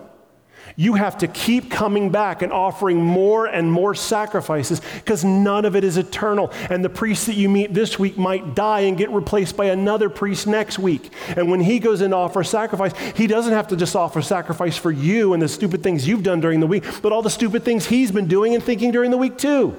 [0.75, 5.75] You have to keep coming back and offering more and more sacrifices because none of
[5.75, 6.51] it is eternal.
[6.69, 10.09] And the priest that you meet this week might die and get replaced by another
[10.09, 11.11] priest next week.
[11.35, 14.77] And when he goes in to offer sacrifice, he doesn't have to just offer sacrifice
[14.77, 17.63] for you and the stupid things you've done during the week, but all the stupid
[17.63, 19.75] things he's been doing and thinking during the week too.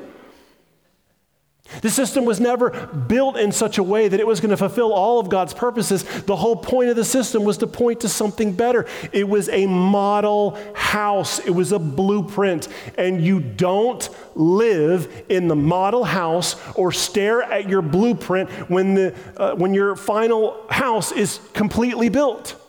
[1.80, 4.92] The system was never built in such a way that it was going to fulfill
[4.92, 6.02] all of God's purposes.
[6.22, 8.86] The whole point of the system was to point to something better.
[9.12, 12.68] It was a model house, it was a blueprint.
[12.98, 19.14] And you don't live in the model house or stare at your blueprint when, the,
[19.36, 22.60] uh, when your final house is completely built.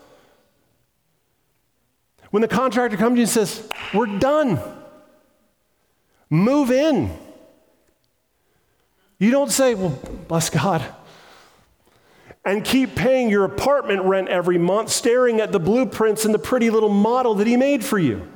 [2.31, 4.59] When the contractor comes to you and says, We're done,
[6.29, 7.24] move in.
[9.25, 10.85] You don't say, well, bless God,
[12.45, 16.69] and keep paying your apartment rent every month, staring at the blueprints and the pretty
[16.69, 18.27] little model that He made for you.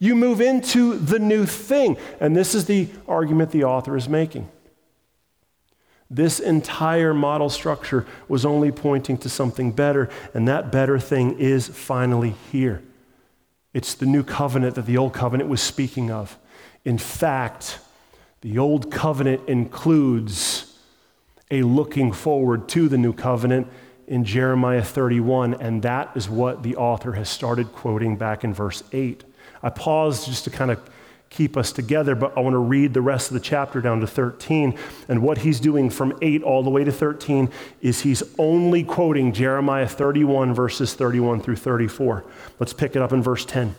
[0.00, 1.98] You move into the new thing.
[2.18, 4.50] And this is the argument the author is making.
[6.10, 11.68] This entire model structure was only pointing to something better, and that better thing is
[11.68, 12.82] finally here.
[13.72, 16.36] It's the new covenant that the old covenant was speaking of.
[16.84, 17.78] In fact,
[18.40, 20.78] the old covenant includes
[21.50, 23.66] a looking forward to the new covenant
[24.06, 28.82] in Jeremiah 31, and that is what the author has started quoting back in verse
[28.92, 29.24] 8.
[29.62, 30.80] I paused just to kind of
[31.30, 34.06] keep us together, but I want to read the rest of the chapter down to
[34.06, 34.78] 13.
[35.08, 37.50] And what he's doing from 8 all the way to 13
[37.82, 42.24] is he's only quoting Jeremiah 31, verses 31 through 34.
[42.58, 43.74] Let's pick it up in verse 10.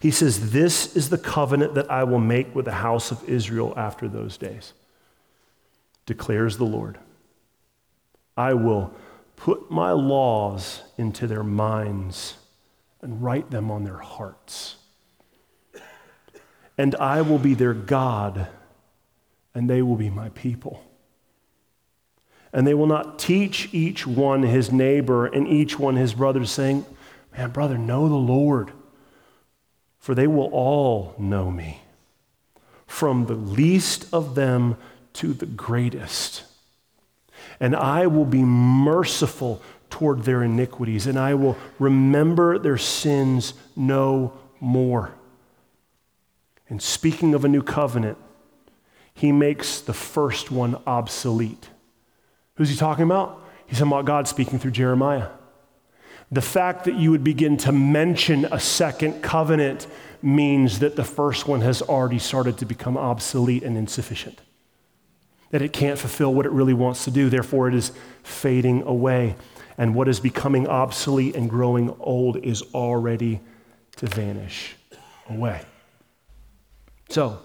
[0.00, 3.74] He says, This is the covenant that I will make with the house of Israel
[3.76, 4.72] after those days,
[6.06, 6.98] declares the Lord.
[8.36, 8.92] I will
[9.36, 12.38] put my laws into their minds
[13.02, 14.76] and write them on their hearts.
[16.78, 18.48] And I will be their God,
[19.54, 20.82] and they will be my people.
[22.54, 26.86] And they will not teach each one his neighbor and each one his brother, saying,
[27.36, 28.72] Man, brother, know the Lord
[30.00, 31.82] for they will all know me,
[32.86, 34.76] from the least of them
[35.12, 36.42] to the greatest.
[37.60, 44.32] And I will be merciful toward their iniquities, and I will remember their sins no
[44.58, 45.12] more.
[46.68, 48.16] And speaking of a new covenant,
[49.12, 51.68] he makes the first one obsolete.
[52.54, 53.42] Who's he talking about?
[53.66, 55.28] He's talking about God speaking through Jeremiah.
[56.32, 59.88] The fact that you would begin to mention a second covenant
[60.22, 64.40] means that the first one has already started to become obsolete and insufficient.
[65.50, 67.90] That it can't fulfill what it really wants to do, therefore, it is
[68.22, 69.34] fading away.
[69.76, 73.40] And what is becoming obsolete and growing old is already
[73.96, 74.76] to vanish
[75.28, 75.62] away.
[77.08, 77.40] So,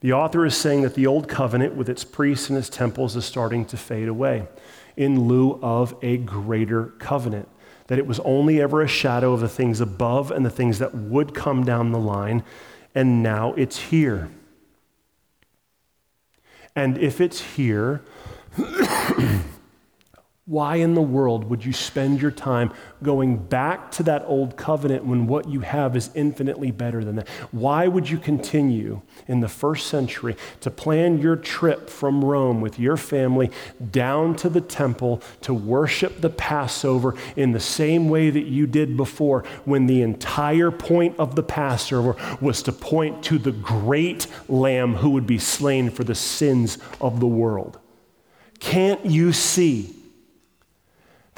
[0.00, 3.24] the author is saying that the old covenant with its priests and its temples is
[3.24, 4.48] starting to fade away
[4.96, 7.48] in lieu of a greater covenant
[7.90, 10.94] that it was only ever a shadow of the things above and the things that
[10.94, 12.44] would come down the line,
[12.94, 14.30] and now it's here.
[16.76, 18.00] And if it's here,
[20.46, 22.72] Why in the world would you spend your time
[23.02, 27.28] going back to that old covenant when what you have is infinitely better than that?
[27.52, 32.80] Why would you continue in the first century to plan your trip from Rome with
[32.80, 33.50] your family
[33.92, 38.96] down to the temple to worship the Passover in the same way that you did
[38.96, 44.96] before when the entire point of the Passover was to point to the great lamb
[44.96, 47.78] who would be slain for the sins of the world?
[48.58, 49.99] Can't you see?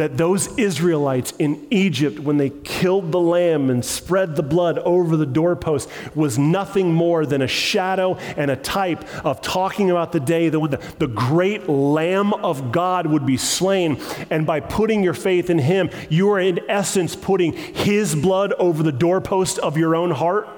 [0.03, 5.17] That those Israelites in Egypt, when they killed the lamb and spread the blood over
[5.17, 10.19] the doorpost, was nothing more than a shadow and a type of talking about the
[10.19, 14.01] day that the, the great Lamb of God would be slain.
[14.29, 18.83] And by putting your faith in Him, you are in essence putting His blood over
[18.83, 20.49] the doorpost of your own heart.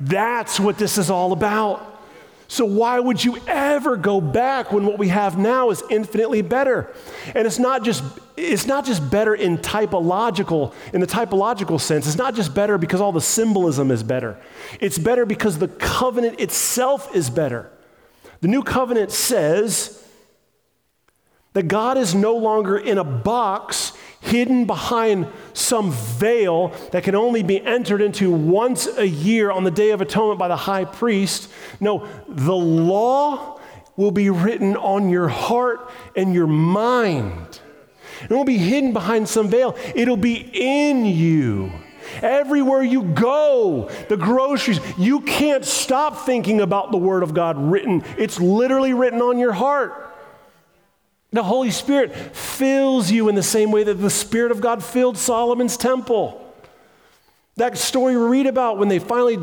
[0.00, 1.95] That's what this is all about.
[2.48, 6.92] So, why would you ever go back when what we have now is infinitely better?
[7.34, 8.04] And it's not just,
[8.36, 12.06] it's not just better in typological, in the typological sense.
[12.06, 14.38] It's not just better because all the symbolism is better.
[14.80, 17.70] It's better because the covenant itself is better.
[18.42, 20.04] The new covenant says
[21.54, 23.92] that God is no longer in a box
[24.26, 29.70] hidden behind some veil that can only be entered into once a year on the
[29.70, 31.50] Day of Atonement by the high priest.
[31.80, 33.60] No, the law
[33.96, 37.60] will be written on your heart and your mind.
[38.22, 41.72] It won't be hidden behind some veil, it'll be in you.
[42.22, 48.04] Everywhere you go, the groceries, you can't stop thinking about the Word of God written.
[48.16, 50.05] It's literally written on your heart.
[51.36, 55.18] The Holy Spirit fills you in the same way that the Spirit of God filled
[55.18, 56.42] Solomon's temple.
[57.56, 59.38] That story we read about when they finally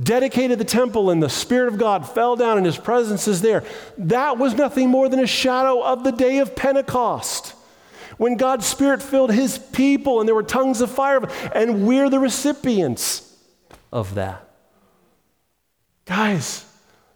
[0.00, 3.64] dedicated the temple and the Spirit of God fell down and His presence is there,
[3.98, 7.56] that was nothing more than a shadow of the day of Pentecost.
[8.18, 12.20] When God's Spirit filled His people and there were tongues of fire, and we're the
[12.20, 13.36] recipients
[13.92, 14.48] of that.
[16.04, 16.71] Guys,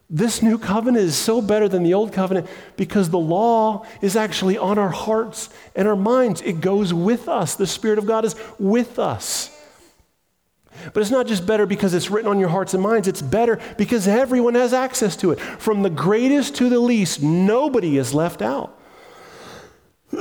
[0.09, 2.47] this new covenant is so better than the old covenant
[2.77, 6.41] because the law is actually on our hearts and our minds.
[6.41, 7.55] It goes with us.
[7.55, 9.53] The Spirit of God is with us.
[10.93, 13.59] But it's not just better because it's written on your hearts and minds, it's better
[13.77, 15.39] because everyone has access to it.
[15.39, 18.79] From the greatest to the least, nobody is left out.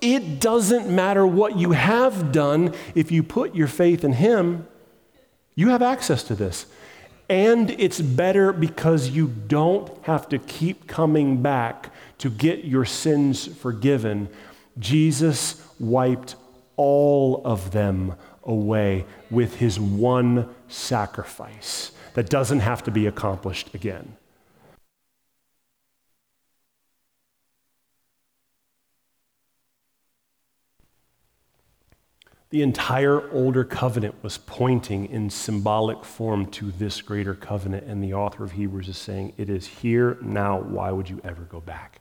[0.00, 4.66] it doesn't matter what you have done if you put your faith in Him,
[5.54, 6.66] you have access to this.
[7.28, 13.46] And it's better because you don't have to keep coming back to get your sins
[13.46, 14.28] forgiven.
[14.78, 16.36] Jesus wiped
[16.76, 18.14] all of them
[18.44, 24.17] away with his one sacrifice that doesn't have to be accomplished again.
[32.50, 38.14] The entire older covenant was pointing in symbolic form to this greater covenant, and the
[38.14, 40.58] author of Hebrews is saying, It is here now.
[40.58, 42.00] Why would you ever go back?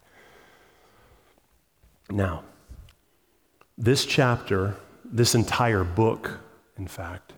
[2.09, 2.43] Now,
[3.77, 6.39] this chapter, this entire book,
[6.77, 7.33] in fact,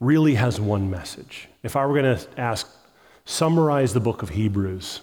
[0.00, 1.48] really has one message.
[1.62, 2.68] If I were going to ask,
[3.24, 5.00] summarize the book of Hebrews,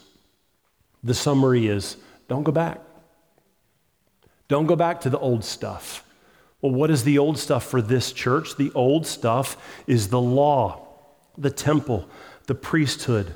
[1.04, 1.98] the summary is
[2.28, 2.82] don't go back.
[4.48, 6.07] Don't go back to the old stuff.
[6.62, 8.56] Well, what is the old stuff for this church?
[8.56, 10.88] The old stuff is the law,
[11.38, 12.10] the temple,
[12.48, 13.36] the priesthood,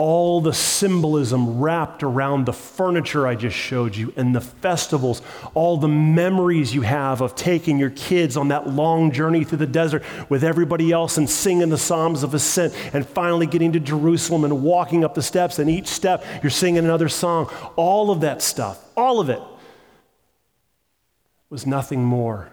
[0.00, 5.20] all the symbolism wrapped around the furniture I just showed you and the festivals,
[5.52, 9.66] all the memories you have of taking your kids on that long journey through the
[9.66, 14.44] desert with everybody else and singing the Psalms of Ascent and finally getting to Jerusalem
[14.44, 15.58] and walking up the steps.
[15.58, 17.50] And each step, you're singing another song.
[17.76, 19.42] All of that stuff, all of it
[21.50, 22.50] was nothing more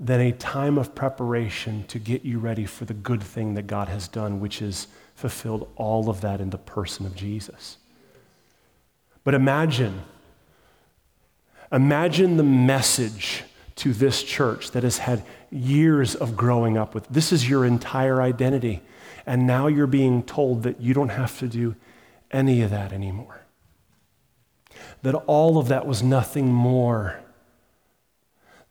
[0.00, 3.88] than a time of preparation to get you ready for the good thing that God
[3.88, 7.76] has done, which is fulfilled all of that in the person of Jesus.
[9.22, 10.02] But imagine,
[11.70, 13.44] imagine the message
[13.76, 17.06] to this church that has had years of growing up with.
[17.08, 18.82] This is your entire identity.
[19.26, 21.76] And now you're being told that you don't have to do
[22.30, 23.40] any of that anymore.
[25.02, 27.20] That all of that was nothing more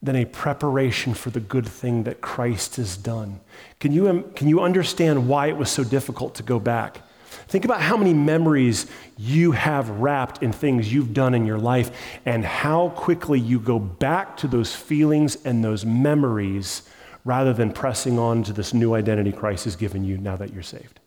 [0.03, 3.39] than a preparation for the good thing that Christ has done.
[3.79, 7.01] Can you, um, can you understand why it was so difficult to go back?
[7.47, 8.85] Think about how many memories
[9.17, 11.91] you have wrapped in things you've done in your life
[12.25, 16.83] and how quickly you go back to those feelings and those memories
[17.25, 20.63] rather than pressing on to this new identity Christ has given you now that you're
[20.63, 20.99] saved.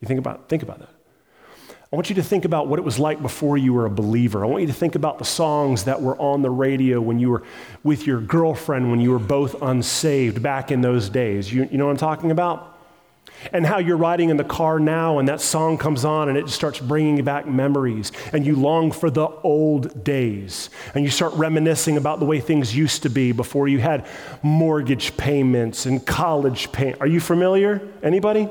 [0.00, 0.93] You think about, think about that.
[1.94, 4.42] I want you to think about what it was like before you were a believer.
[4.42, 7.30] I want you to think about the songs that were on the radio when you
[7.30, 7.44] were
[7.84, 11.52] with your girlfriend when you were both unsaved back in those days.
[11.52, 12.76] You, you know what I'm talking about?
[13.52, 16.48] And how you're riding in the car now and that song comes on and it
[16.48, 21.96] starts bringing back memories and you long for the old days and you start reminiscing
[21.96, 24.04] about the way things used to be before you had
[24.42, 26.94] mortgage payments and college pay.
[26.94, 27.80] Are you familiar?
[28.02, 28.48] Anybody?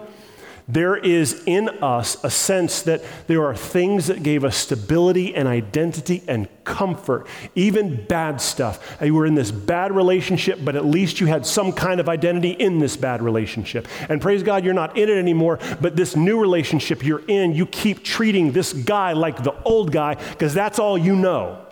[0.68, 5.47] There is in us a sense that there are things that gave us stability and
[5.47, 8.97] identity and comfort, even bad stuff.
[9.01, 12.51] You were in this bad relationship, but at least you had some kind of identity
[12.51, 13.88] in this bad relationship.
[14.07, 17.66] And praise God, you're not in it anymore, but this new relationship you're in, you
[17.66, 21.66] keep treating this guy like the old guy because that's all you know.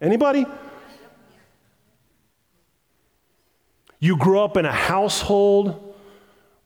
[0.00, 0.46] Anybody?
[3.98, 5.83] You grew up in a household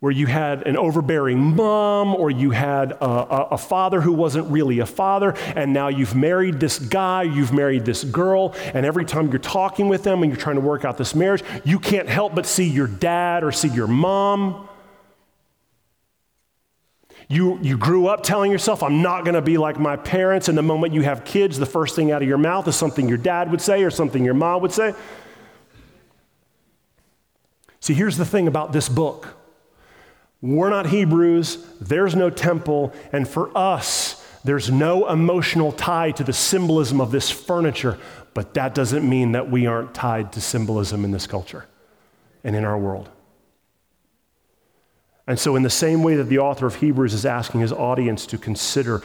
[0.00, 4.48] where you had an overbearing mom or you had a, a, a, father who wasn't
[4.48, 9.04] really a father, and now you've married this guy, you've married this girl, and every
[9.04, 12.08] time you're talking with them and you're trying to work out this marriage, you can't
[12.08, 14.68] help but see your dad or see your mom.
[17.28, 20.56] You, you grew up telling yourself, I'm not going to be like my parents, and
[20.56, 23.18] the moment you have kids, the first thing out of your mouth is something your
[23.18, 24.94] dad would say or something your mom would say.
[27.80, 29.37] See, here's the thing about this book
[30.40, 36.32] we're not Hebrews, there's no temple, and for us, There's no emotional tie to the
[36.32, 37.98] symbolism of this furniture,
[38.34, 41.66] but that doesn't mean that we aren't tied to symbolism in this culture
[42.44, 43.10] and in our world.
[45.26, 48.24] And so, in the same way that the author of Hebrews is asking his audience
[48.26, 49.02] to consider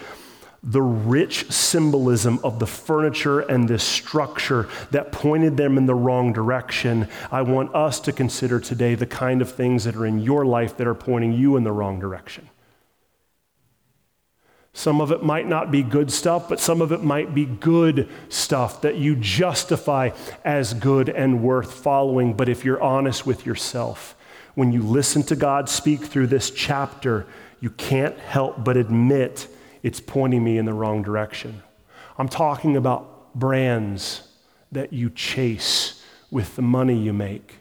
[0.63, 6.31] the rich symbolism of the furniture and this structure that pointed them in the wrong
[6.31, 10.45] direction, I want us to consider today the kind of things that are in your
[10.45, 12.49] life that are pointing you in the wrong direction.
[14.71, 18.09] Some of it might not be good stuff, but some of it might be good
[18.29, 20.09] stuff that you justify
[20.43, 22.33] as good and worth following.
[22.33, 24.15] But if you're honest with yourself,
[24.55, 27.27] when you listen to God speak through this chapter,
[27.59, 29.47] you can't help but admit
[29.83, 31.61] it's pointing me in the wrong direction.
[32.17, 34.27] I'm talking about brands
[34.71, 37.55] that you chase with the money you make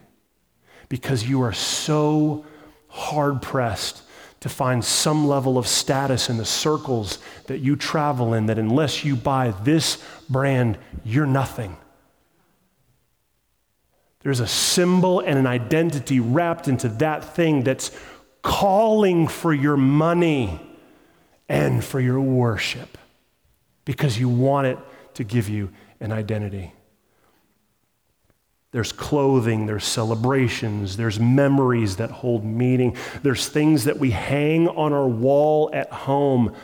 [0.89, 2.45] because you are so
[2.87, 4.03] hard pressed
[4.39, 9.03] to find some level of status in the circles that you travel in that unless
[9.03, 11.77] you buy this brand, you're nothing.
[14.19, 17.91] There's a symbol and an identity wrapped into that thing that's
[18.41, 20.59] calling for your money
[21.49, 22.97] and for your worship
[23.85, 24.77] because you want it
[25.15, 25.69] to give you
[25.99, 26.73] an identity.
[28.71, 34.93] There's clothing, there's celebrations, there's memories that hold meaning, there's things that we hang on
[34.93, 36.55] our wall at home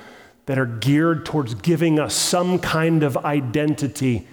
[0.47, 4.27] that are geared towards giving us some kind of identity.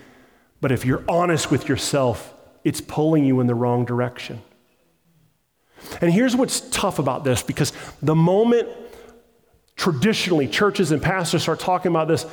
[0.63, 2.33] But if you're honest with yourself,
[2.65, 4.41] it's pulling you in the wrong direction.
[6.01, 8.69] And here's what's tough about this because the moment
[9.77, 12.27] traditionally churches and pastors start talking about this,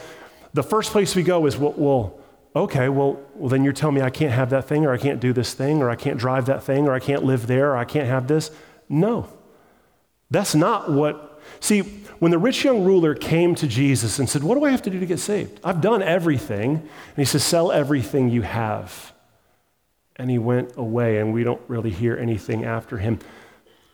[0.53, 2.19] the first place we go is, well, well
[2.55, 5.19] okay, well, well, then you're telling me I can't have that thing, or I can't
[5.19, 7.77] do this thing, or I can't drive that thing, or I can't live there, or
[7.77, 8.51] I can't have this.
[8.89, 9.27] No.
[10.29, 11.41] That's not what.
[11.59, 11.81] See,
[12.19, 14.89] when the rich young ruler came to Jesus and said, What do I have to
[14.89, 15.59] do to get saved?
[15.63, 16.75] I've done everything.
[16.75, 19.13] And he says, Sell everything you have.
[20.15, 23.19] And he went away, and we don't really hear anything after him.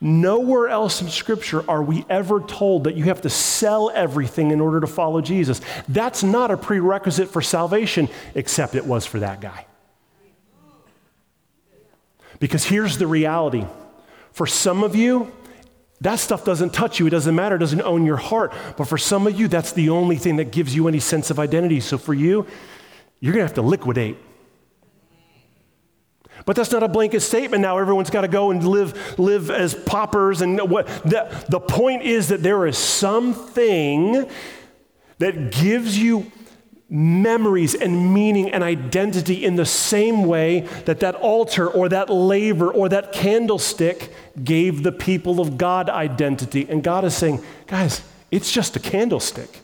[0.02, 4.62] Nowhere else in Scripture are we ever told that you have to sell everything in
[4.62, 5.60] order to follow Jesus.
[5.90, 9.66] That's not a prerequisite for salvation, except it was for that guy.
[12.40, 13.66] Because here's the reality
[14.32, 15.32] for some of you,
[16.00, 17.08] that stuff doesn't touch you.
[17.08, 17.56] It doesn't matter.
[17.56, 18.54] It doesn't own your heart.
[18.78, 21.40] But for some of you, that's the only thing that gives you any sense of
[21.40, 21.82] identity.
[21.82, 22.48] So for you,
[23.20, 24.18] you're going to have to liquidate
[26.46, 27.62] but that's not a blanket statement.
[27.62, 30.42] Now everyone's got to go and live, live as paupers.
[30.42, 34.28] And what the, the point is that there is something
[35.20, 36.32] that gives you
[36.90, 42.72] memories and meaning and identity in the same way that that altar or that laver
[42.72, 44.12] or that candlestick
[44.44, 46.66] gave the people of God identity.
[46.68, 49.62] And God is saying, guys, it's just a candlestick.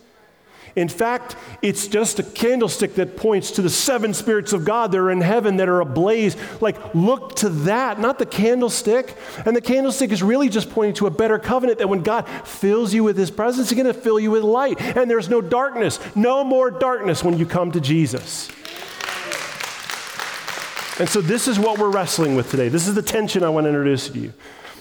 [0.76, 4.98] In fact, it's just a candlestick that points to the seven spirits of God that
[4.98, 6.36] are in heaven that are ablaze.
[6.60, 9.16] Like, look to that, not the candlestick.
[9.46, 12.94] And the candlestick is really just pointing to a better covenant that when God fills
[12.94, 14.82] you with his presence, he's going to fill you with light.
[14.82, 18.50] And there's no darkness, no more darkness when you come to Jesus.
[21.00, 22.70] And so, this is what we're wrestling with today.
[22.70, 24.34] This is the tension I want to introduce to you.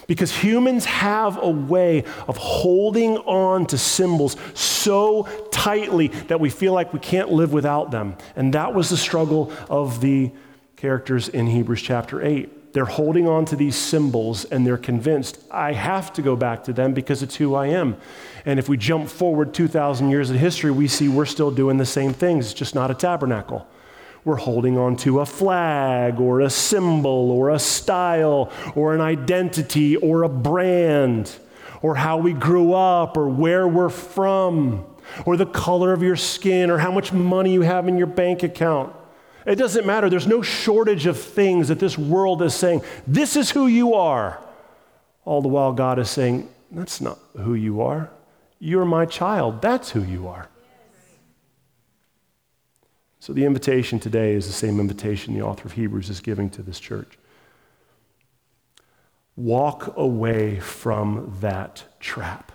[0.07, 6.73] Because humans have a way of holding on to symbols so tightly that we feel
[6.73, 8.17] like we can't live without them.
[8.37, 10.33] And that was the struggle of the
[10.77, 12.73] characters in Hebrews chapter 8.
[12.75, 16.73] They're holding on to these symbols and they're convinced, I have to go back to
[16.73, 17.97] them because it's who I am.
[18.45, 21.87] And if we jump forward 2,000 years of history, we see we're still doing the
[21.87, 23.67] same things, it's just not a tabernacle
[24.25, 29.97] we're holding on to a flag or a symbol or a style or an identity
[29.97, 31.37] or a brand
[31.83, 34.87] or how we grew up or where we're from
[35.27, 38.43] or the color of your skin or how much money you have in your bank
[38.43, 38.95] account.
[39.47, 40.09] It doesn't matter.
[40.09, 44.43] There's no shortage of things that this world is saying, this is who you are.
[45.27, 48.11] All the while, God is saying, that's not who you are.
[48.59, 49.61] You're my child.
[49.61, 50.49] That's who you are.
[53.25, 56.63] So the invitation today is the same invitation the author of Hebrews is giving to
[56.63, 57.17] this church.
[59.35, 62.53] Walk away from that trap.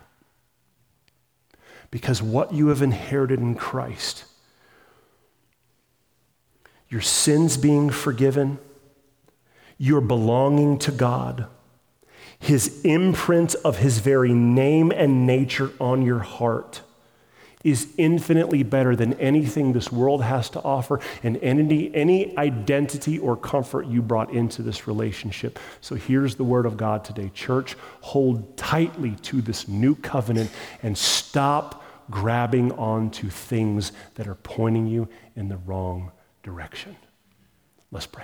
[1.89, 4.26] Because what you have inherited in Christ,
[6.88, 8.59] your sins being forgiven,
[9.80, 11.47] your belonging to God,
[12.38, 16.84] His imprint of His very name and nature on your heart
[17.64, 23.36] is infinitely better than anything this world has to offer and any, any identity or
[23.36, 25.60] comfort you brought into this relationship.
[25.82, 27.32] So here's the word of God today.
[27.34, 30.51] Church, hold tightly to this new covenant
[30.84, 36.12] and stop grabbing onto things that are pointing you in the wrong
[36.43, 36.95] direction.
[37.91, 38.24] Let's pray.